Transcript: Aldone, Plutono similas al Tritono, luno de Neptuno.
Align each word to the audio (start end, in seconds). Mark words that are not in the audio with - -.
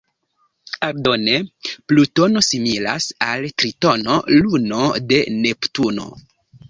Aldone, 0.87 1.35
Plutono 1.91 2.43
similas 2.47 3.09
al 3.29 3.45
Tritono, 3.63 4.17
luno 4.39 4.83
de 5.13 5.21
Neptuno. 5.45 6.09